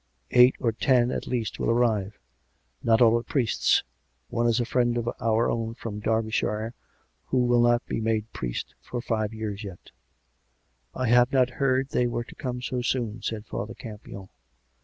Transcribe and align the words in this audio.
"Eight 0.31 0.55
or 0.59 0.71
ten 0.71 1.11
at 1.11 1.27
least 1.27 1.59
will 1.59 1.69
arrive. 1.69 2.17
Not 2.81 3.03
all 3.03 3.19
are 3.19 3.21
priests. 3.21 3.83
One 4.29 4.47
is 4.47 4.59
a 4.59 4.65
friend 4.65 4.97
of 4.97 5.07
our 5.19 5.47
own 5.47 5.75
from 5.75 5.99
Derbyshire, 5.99 6.73
who 7.25 7.45
will 7.45 7.61
not 7.61 7.85
be 7.85 8.01
made 8.01 8.33
priest 8.33 8.73
for 8.81 8.99
five 8.99 9.31
years 9.31 9.63
yet."" 9.63 9.91
I 10.95 11.07
had 11.09 11.31
not 11.31 11.51
heard 11.61 11.89
they 11.89 12.07
were 12.07 12.23
to 12.23 12.33
come 12.33 12.63
so 12.63 12.81
soon," 12.81 13.21
said 13.21 13.45
Father 13.45 13.75
Campion. 13.75 14.29